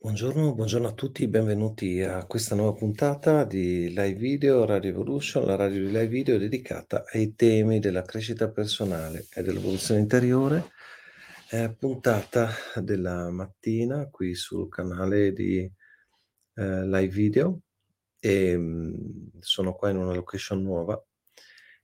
[0.00, 5.56] Buongiorno, buongiorno a tutti, benvenuti a questa nuova puntata di Live Video Radio Evolution, la
[5.56, 10.70] radio di live video dedicata ai temi della crescita personale e dell'evoluzione interiore.
[11.48, 12.48] È puntata
[12.80, 15.68] della mattina qui sul canale di
[16.54, 17.62] eh, Live Video
[18.20, 21.04] e mh, sono qua in una location nuova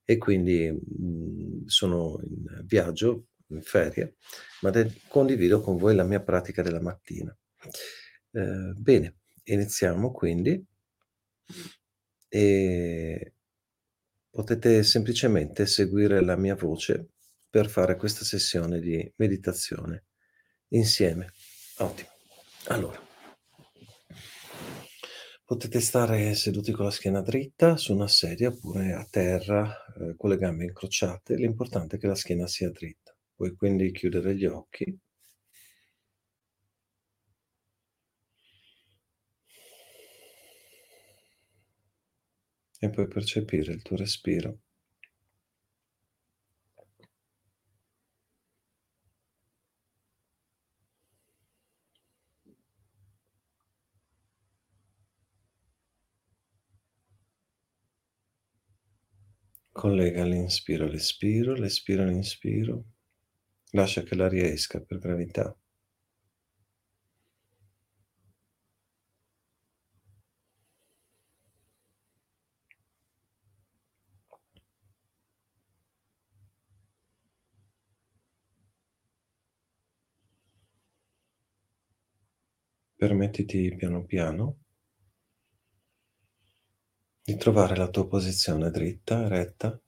[0.04, 4.14] e quindi mh, sono in viaggio, in ferie,
[4.60, 7.36] ma de- condivido con voi la mia pratica della mattina.
[8.36, 10.60] Eh, bene, iniziamo quindi
[12.28, 13.32] e
[14.28, 17.10] potete semplicemente seguire la mia voce
[17.48, 20.06] per fare questa sessione di meditazione
[20.70, 21.30] insieme.
[21.78, 22.08] Ottimo.
[22.66, 23.00] Allora,
[25.44, 30.30] potete stare seduti con la schiena dritta su una sedia oppure a terra eh, con
[30.30, 31.36] le gambe incrociate.
[31.36, 33.16] L'importante è che la schiena sia dritta.
[33.32, 34.98] Puoi quindi chiudere gli occhi
[42.84, 44.60] e puoi percepire il tuo respiro.
[59.72, 62.84] Collega l'inspiro all'espiro, l'espiro all'inspiro,
[63.72, 65.56] lascia che l'aria esca per gravità.
[83.04, 84.60] Permettiti piano piano
[87.22, 89.78] di trovare la tua posizione dritta, retta.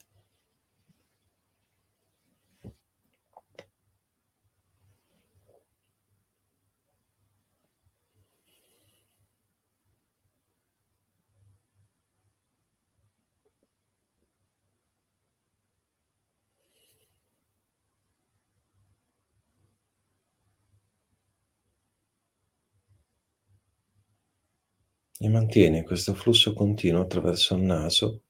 [25.18, 28.22] E mantieni questo flusso continuo attraverso il naso,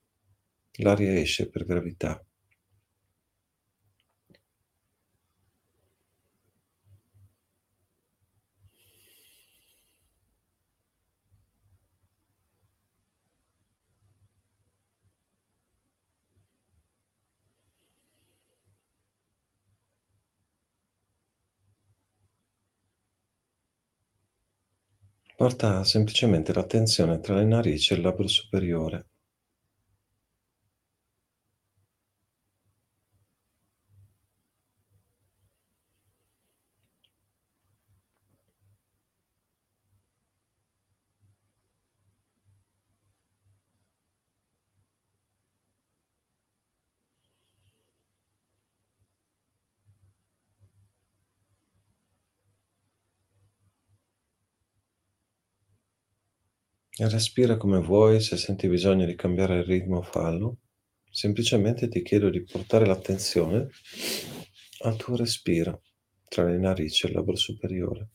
[0.79, 2.26] l'aria esce per gravità.
[25.47, 29.11] Porta semplicemente l'attenzione tra le narici e il labbro superiore.
[56.99, 60.59] Respira come vuoi, se senti bisogno di cambiare il ritmo fallo.
[61.11, 63.69] Semplicemente ti chiedo di portare l'attenzione
[64.81, 65.83] al tuo respiro
[66.29, 68.09] tra le narici e il labbro superiore.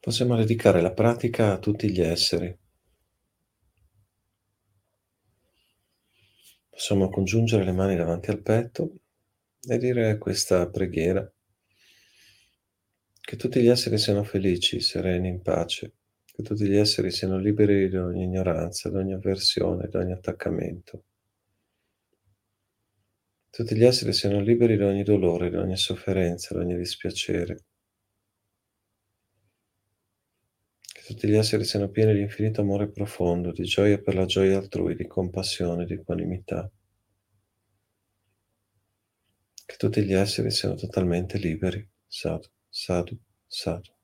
[0.00, 2.56] Possiamo dedicare la pratica a tutti gli esseri.
[6.70, 8.92] Possiamo congiungere le mani davanti al petto
[9.60, 11.28] e dire questa preghiera.
[13.20, 17.88] Che tutti gli esseri siano felici, sereni, in pace, che tutti gli esseri siano liberi
[17.88, 21.04] da ogni ignoranza, da ogni avversione, da ogni attaccamento.
[23.50, 27.64] Tutti gli esseri siano liberi da ogni dolore, da ogni sofferenza, da ogni dispiacere.
[30.80, 34.58] Che tutti gli esseri siano pieni di infinito amore profondo, di gioia per la gioia
[34.58, 36.70] altrui, di compassione, di equanimità.
[39.64, 41.88] Che tutti gli esseri siano totalmente liberi.
[42.06, 43.97] Sadhu, sadhu, sadhu.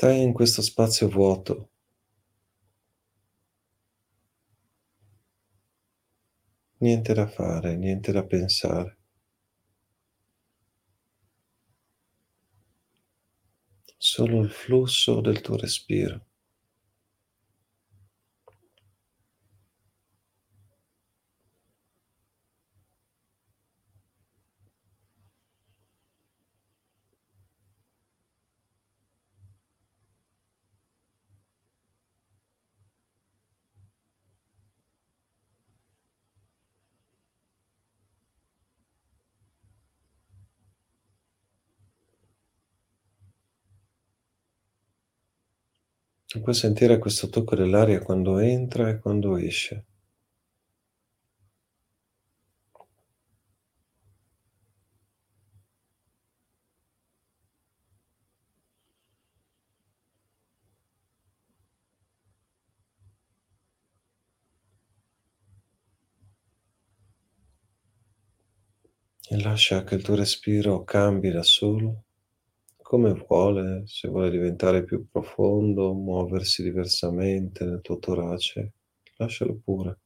[0.00, 1.72] Stai in questo spazio vuoto.
[6.78, 8.96] Niente da fare, niente da pensare.
[13.98, 16.29] Solo il flusso del tuo respiro.
[46.32, 49.84] E puoi sentire questo tocco dell'aria quando entra e quando esce.
[69.28, 72.04] E lascia che il tuo respiro cambi da solo
[72.90, 78.72] come vuole, se vuole diventare più profondo, muoversi diversamente nel tuo torace,
[79.16, 80.00] lascialo pure.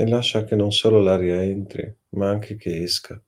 [0.00, 3.22] E lascia che non solo l'aria entri, ma anche che esca.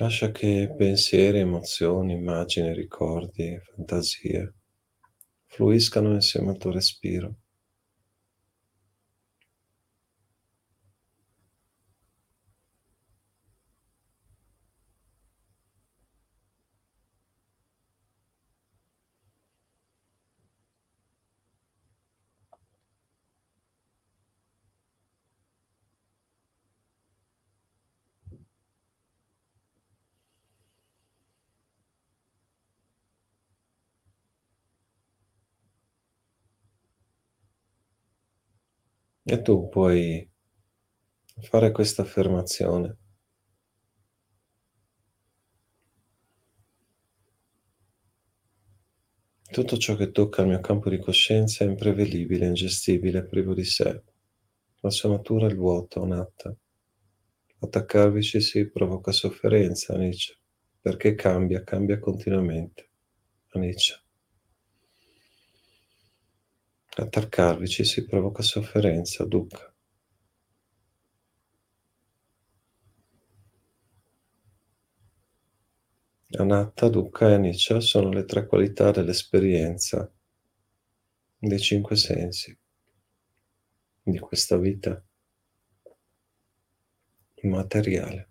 [0.00, 4.54] Lascia che pensieri, emozioni, immagini, ricordi, fantasie
[5.58, 7.34] fluiscano insieme al tuo respiro.
[39.30, 40.26] E tu puoi
[41.42, 42.96] fare questa affermazione.
[49.50, 54.02] Tutto ciò che tocca il mio campo di coscienza è imprevedibile, ingestibile, privo di sé.
[54.80, 56.56] La sua natura è il vuoto, anatta.
[57.58, 60.38] Attaccarvici si provoca sofferenza, Nietzsche.
[60.80, 62.88] perché cambia, cambia continuamente.
[66.98, 67.02] Aniccia.
[67.02, 69.72] Attaccarvici si provoca sofferenza, dukkha.
[76.30, 80.12] Anatta, dukkha e anicca sono le tre qualità dell'esperienza
[81.38, 82.56] dei cinque sensi
[84.02, 85.02] di questa vita
[87.42, 88.27] materiale.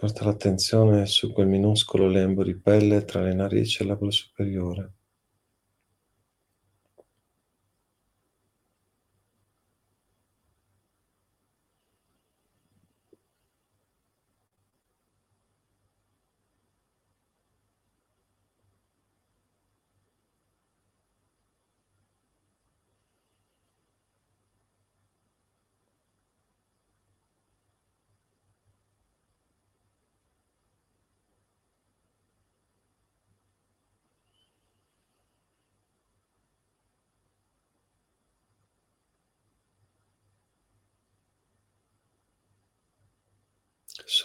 [0.00, 4.99] Porta l'attenzione su quel minuscolo lembo di pelle tra le narici e il labbro superiore.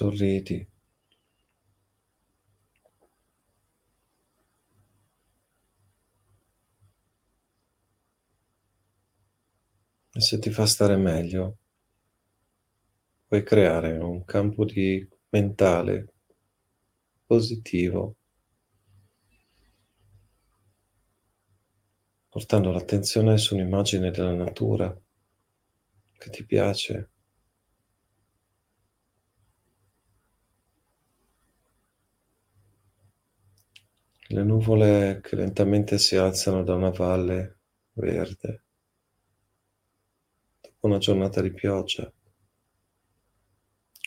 [0.06, 0.68] Sorridi.
[10.18, 11.58] E se ti fa stare meglio,
[13.28, 16.14] puoi creare un campo di mentale
[17.26, 18.16] positivo,
[22.30, 24.96] portando l'attenzione su un'immagine della natura
[26.18, 27.15] che ti piace.
[34.36, 37.60] Le nuvole che lentamente si alzano da una valle
[37.94, 38.64] verde
[40.60, 42.12] dopo una giornata di pioggia,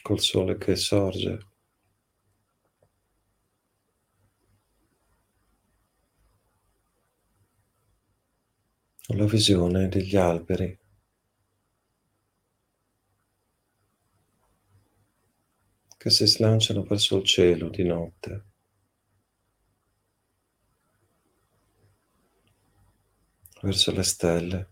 [0.03, 1.47] col sole che sorge.
[9.07, 10.79] La visione degli alberi
[15.97, 18.48] che si slanciano verso il cielo di notte.
[23.63, 24.69] Verso le stelle.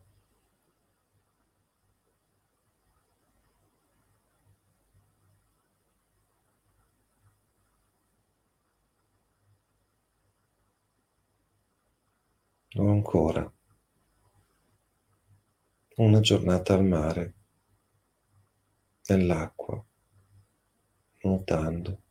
[12.78, 13.50] O ancora
[15.96, 17.34] una giornata al mare,
[19.06, 19.82] nell'acqua,
[21.22, 22.05] nuotando.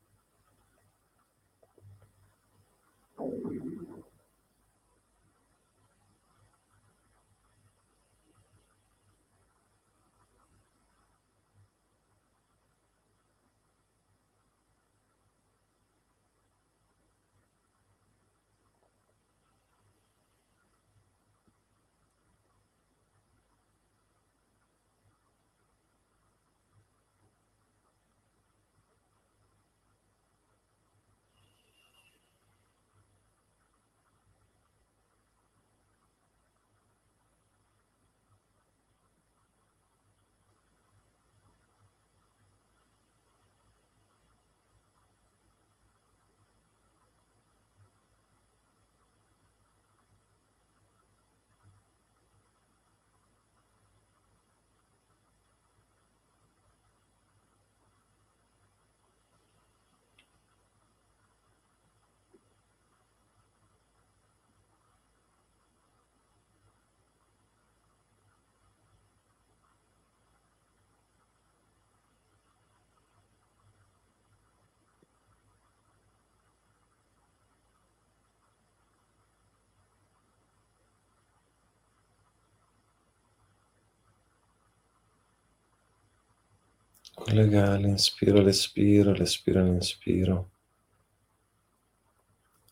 [87.16, 90.52] Collega l'inspiro all'espiro, l'espiro all'inspiro.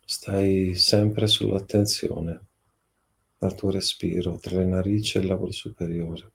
[0.05, 2.41] Stai sempre sull'attenzione
[3.39, 6.32] al tuo respiro tra le narici e il lavoro superiore.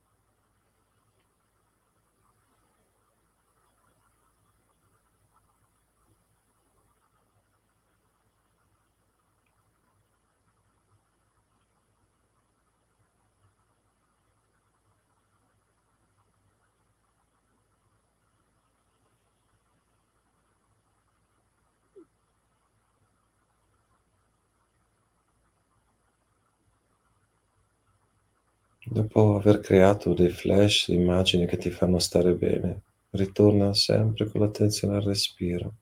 [29.19, 34.43] Dopo aver creato dei flash di immagini che ti fanno stare bene, ritorna sempre con
[34.43, 35.75] l'attenzione al respiro,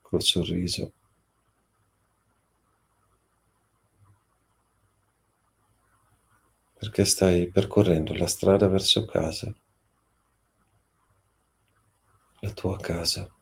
[0.00, 0.92] col sorriso.
[6.76, 9.54] Perché stai percorrendo la strada verso casa,
[12.40, 13.32] la tua casa.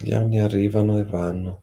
[0.00, 1.62] Gli anni arrivano e vanno.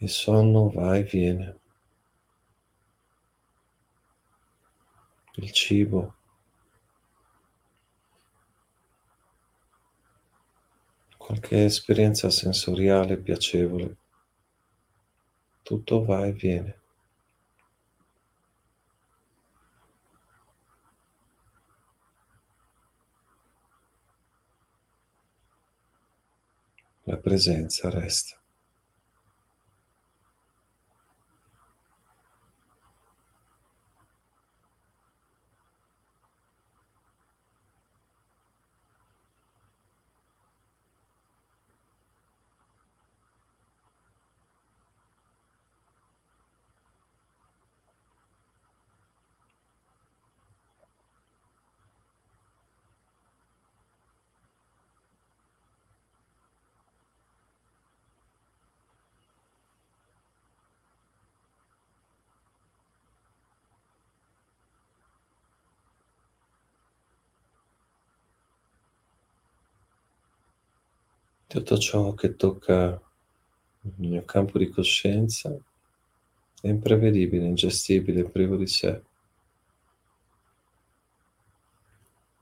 [0.00, 1.58] Il sonno va e viene.
[5.36, 6.14] Il cibo.
[11.16, 13.96] Qualche esperienza sensoriale piacevole.
[15.62, 16.80] Tutto va e viene.
[27.08, 28.36] La presenza resta.
[71.56, 73.00] Tutto ciò che tocca
[73.80, 75.56] il mio campo di coscienza
[76.60, 79.02] è imprevedibile, ingestibile, privo di sé.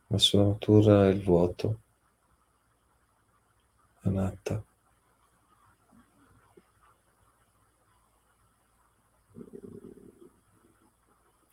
[0.08, 1.82] La sua natura è il vuoto,
[4.00, 4.64] anatta.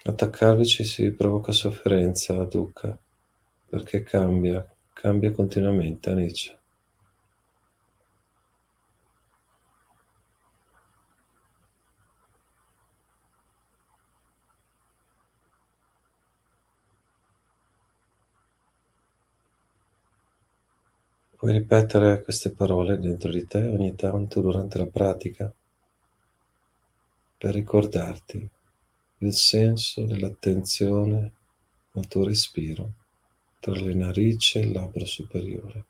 [0.03, 2.97] Attaccarvici si provoca sofferenza, dukkha,
[3.69, 6.59] perché cambia, cambia continuamente, anicca.
[21.41, 25.51] Puoi ripetere queste parole dentro di te ogni tanto durante la pratica
[27.35, 28.47] per ricordarti
[29.17, 31.31] il senso dell'attenzione
[31.93, 32.93] al tuo respiro
[33.59, 35.85] tra le narici e il labbro superiore.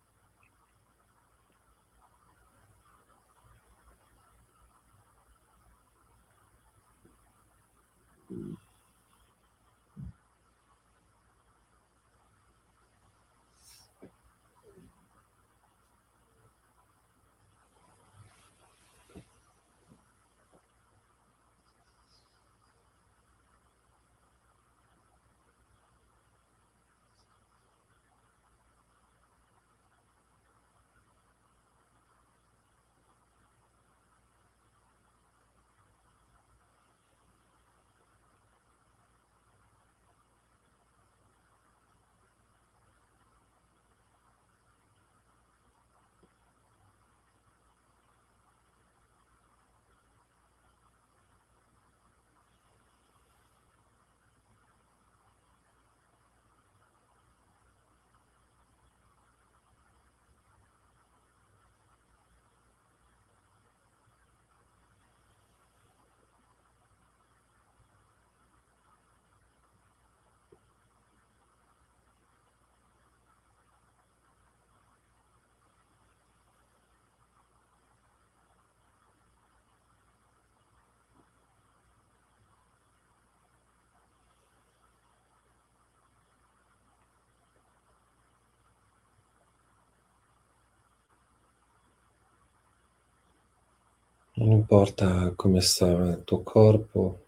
[94.41, 97.25] Non importa come sta il tuo corpo,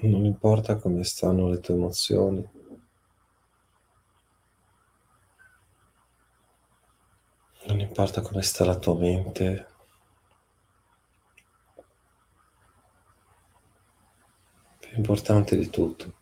[0.00, 2.48] Non importa come stanno le tue emozioni.
[7.66, 9.66] Non importa come sta la tua mente.
[14.80, 16.14] Più importante di tutto.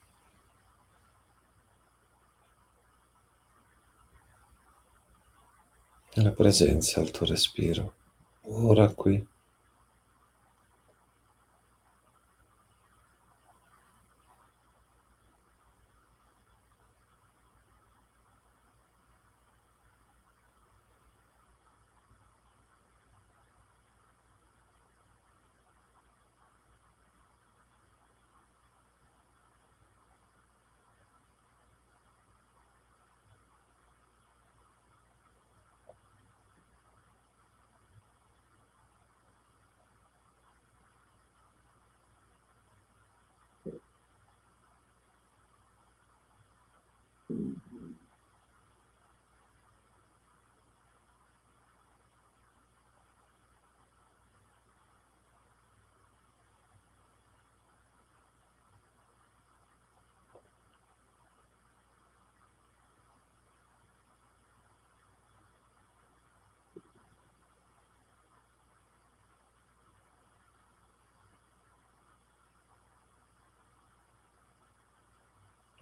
[6.10, 7.94] È la presenza al tuo respiro,
[8.42, 9.30] ora qui.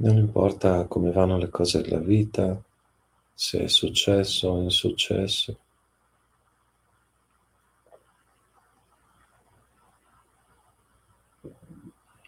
[0.03, 2.59] Non importa come vanno le cose della vita,
[3.35, 5.59] se è successo o insuccesso.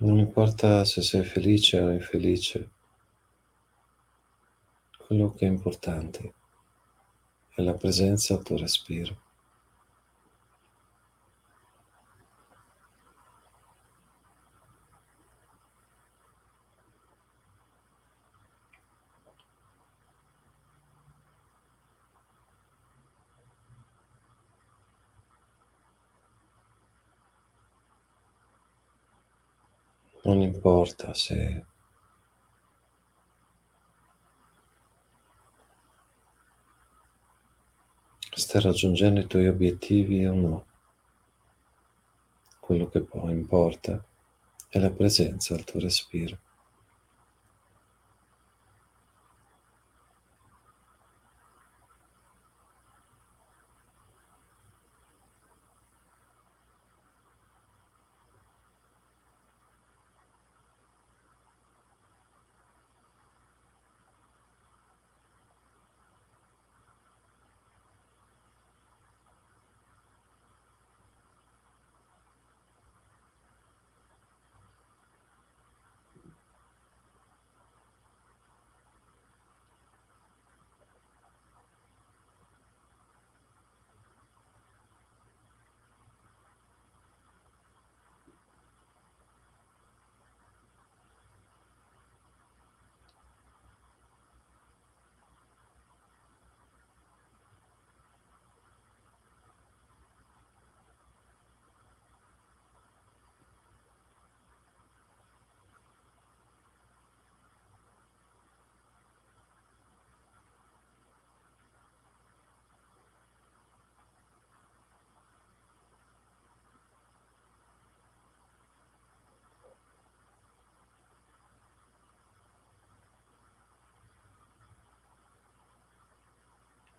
[0.00, 2.70] Non importa se sei felice o infelice.
[5.06, 6.34] Quello che è importante
[7.54, 9.31] è la presenza al tuo respiro.
[30.24, 31.64] Non importa se
[38.30, 40.66] stai raggiungendo i tuoi obiettivi o no.
[42.60, 44.00] Quello che poi importa
[44.68, 46.38] è la presenza al tuo respiro.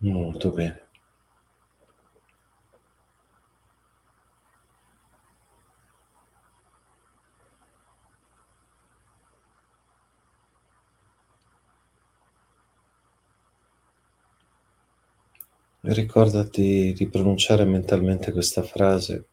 [0.04, 0.82] Molto bene.
[15.80, 19.24] Ricordati di pronunciare mentalmente questa frase.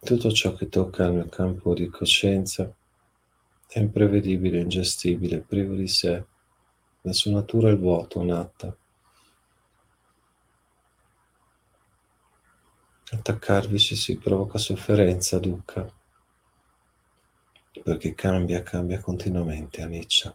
[0.00, 2.74] Tutto ciò che tocca il mio campo di coscienza
[3.68, 6.24] è imprevedibile, ingestibile, privo di sé.
[7.02, 8.74] La sua natura è il vuoto, natta.
[13.10, 15.90] Attaccarvici si provoca sofferenza, dukkha,
[17.82, 20.34] perché cambia, cambia continuamente, aniccia.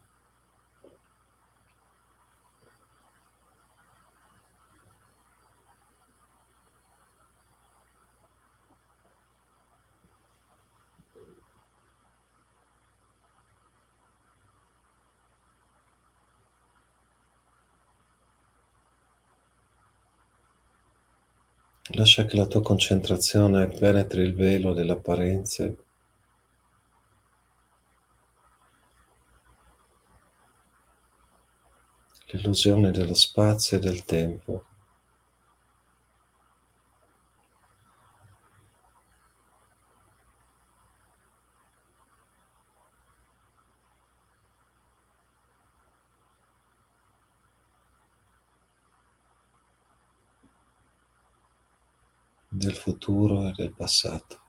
[21.91, 25.77] Lascia che la tua concentrazione penetri il velo delle apparenze
[32.27, 34.65] l'illusione dello spazio e del tempo.
[52.63, 54.42] Del futuro e del passato.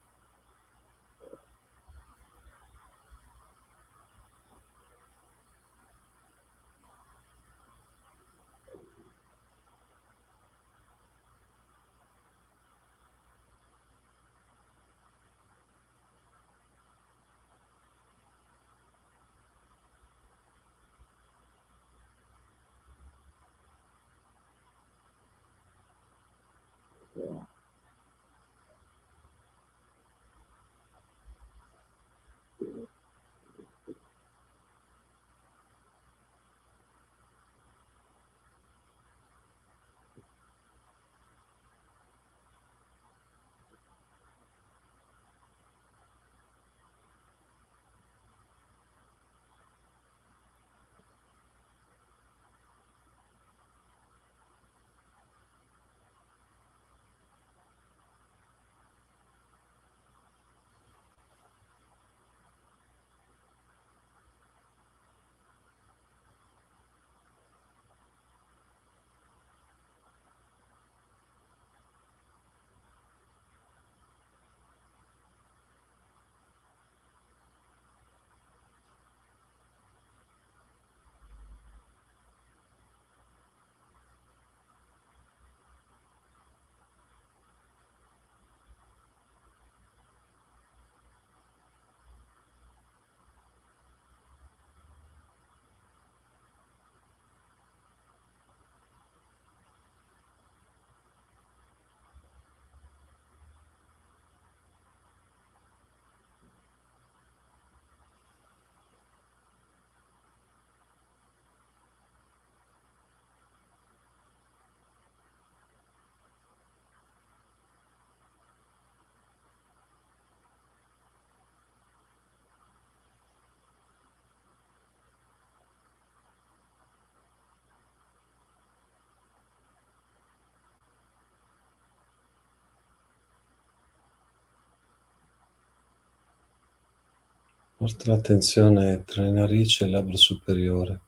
[137.84, 141.00] Porta l'attenzione tra le narici e il labbro superiore,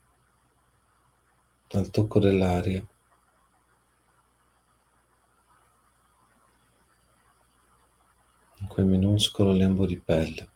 [1.71, 2.87] al tocco dell'aria.
[8.59, 10.49] In quel minuscolo lembo di pelle.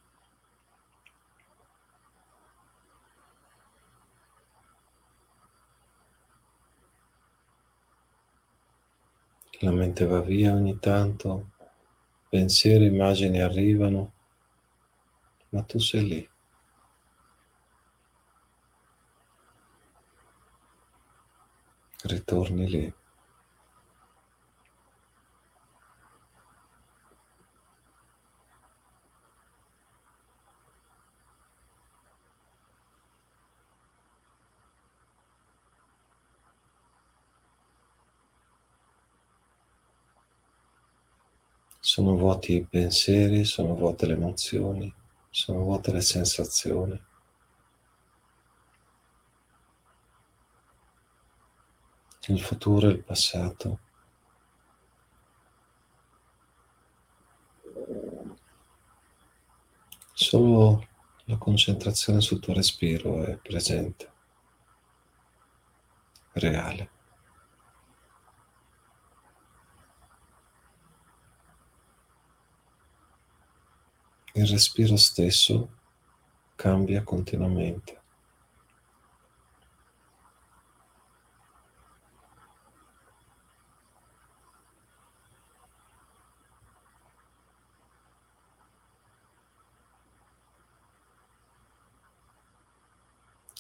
[9.61, 11.53] La mente va via ogni tanto,
[12.29, 14.19] pensieri, immagini arrivano
[15.51, 16.29] ma tu sei lì.
[22.05, 22.93] Ritorni lì.
[41.83, 44.95] Sono vuoti i pensieri, sono vuote le emozioni
[45.31, 47.01] sono vuote le sensazioni.
[52.27, 53.79] Il futuro e il passato.
[60.13, 60.87] Solo
[61.25, 64.13] la concentrazione sul tuo respiro è presente,
[66.33, 67.00] reale.
[74.41, 75.69] Il respiro stesso
[76.57, 78.01] cambia continuamente.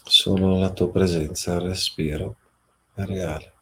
[0.02, 2.36] Solo la tua presenza al respiro
[2.94, 3.59] è reale.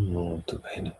[0.00, 0.96] Molto bene.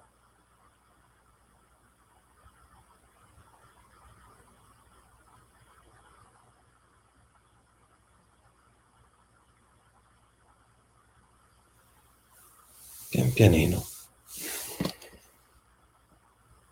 [13.09, 13.87] Pian pianino.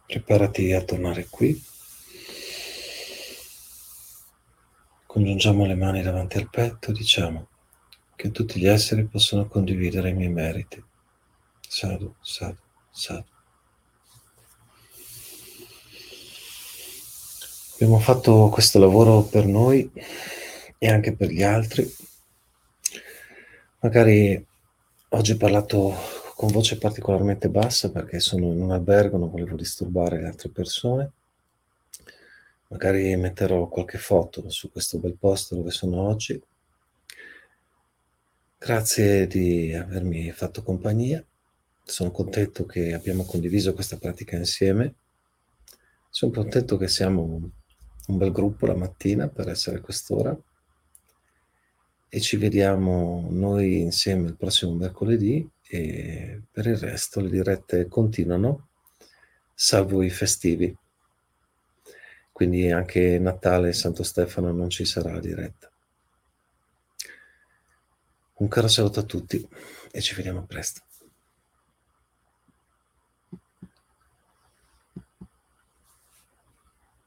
[0.07, 1.65] Preparati a tornare qui.
[5.07, 7.49] Congiungiamo le mani davanti al petto, diciamo
[8.15, 10.85] che tutti gli esseri possono condividere i miei meriti.
[11.79, 12.59] Sadhu, sadhu,
[12.91, 13.29] sadhu.
[17.75, 19.89] Abbiamo fatto questo lavoro per noi
[20.77, 21.89] e anche per gli altri.
[23.79, 24.45] Magari
[25.11, 25.95] oggi ho parlato
[26.35, 31.13] con voce particolarmente bassa perché sono in un albergo, non volevo disturbare le altre persone.
[32.71, 36.43] Magari metterò qualche foto su questo bel posto dove sono oggi.
[38.59, 41.25] Grazie di avermi fatto compagnia.
[41.89, 44.95] Sono contento che abbiamo condiviso questa pratica insieme.
[46.11, 47.51] Sono contento che siamo
[48.09, 50.39] un bel gruppo la mattina per essere quest'ora
[52.11, 58.69] e ci vediamo noi insieme il prossimo mercoledì e per il resto le dirette continuano,
[59.55, 60.77] salvo i festivi.
[62.31, 65.73] Quindi anche Natale e Santo Stefano non ci sarà diretta.
[68.35, 69.49] Un caro saluto a tutti
[69.91, 70.83] e ci vediamo presto.